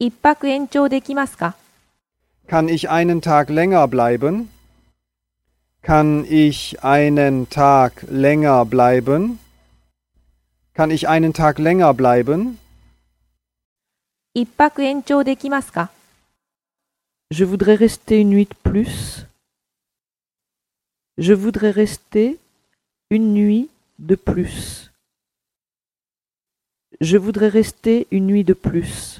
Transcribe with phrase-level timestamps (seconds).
[0.00, 1.56] 一泊延長できますか
[2.46, 4.50] Kann ich einen Tag länger bleiben?
[5.82, 9.38] Kann ich einen Tag länger bleiben?
[10.74, 12.58] Kann ich einen Tag länger bleiben?
[14.34, 15.90] 一泊延長できますか
[17.30, 19.26] Je voudrais rester une nuit de plus.
[21.18, 22.38] Je voudrais rester
[23.10, 23.68] une nuit
[23.98, 24.92] de plus.
[27.00, 29.19] Je voudrais rester une nuit de plus.